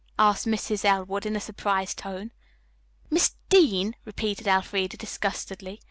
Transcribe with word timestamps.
asked 0.17 0.47
Mrs. 0.47 0.83
Elwood 0.83 1.27
in 1.27 1.35
a 1.35 1.39
surprised 1.39 1.99
tone. 1.99 2.31
"Miss 3.11 3.35
Dean," 3.49 3.95
repeated 4.03 4.47
Elfreda 4.47 4.97
disgustedly. 4.97 5.79